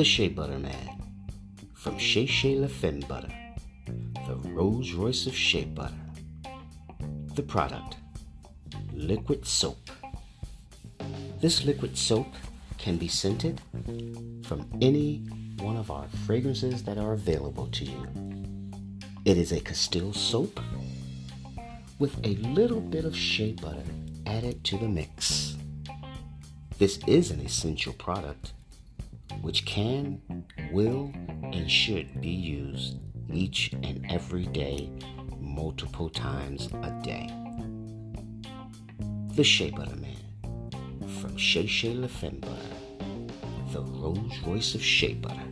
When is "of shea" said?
5.26-5.66, 23.04-23.52, 44.74-45.14